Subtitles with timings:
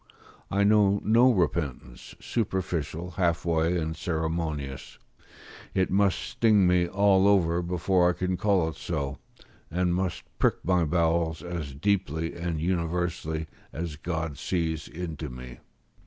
[0.49, 4.97] I know no repentance, superficial, half way, and ceremonious;
[5.75, 9.19] it must sting me all over before I can call it so,
[9.69, 15.59] and must prick my bowels as deeply and universally as God sees into me.